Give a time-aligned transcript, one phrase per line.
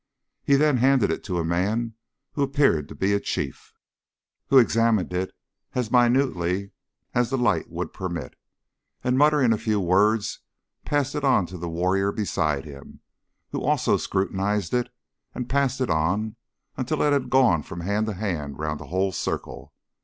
[0.43, 1.93] He then handed it to a man
[2.31, 3.75] who appeared to be a chief,
[4.47, 5.31] who examined it
[5.75, 6.71] as minutely
[7.13, 8.35] as the light would permit,
[9.03, 10.39] and muttering a few words
[10.85, 13.01] passed it on to the warrior beside him,
[13.51, 14.89] who also scrutinised it
[15.35, 16.35] and passed it on
[16.77, 19.71] until it had gone from hand to hand round the whole circle.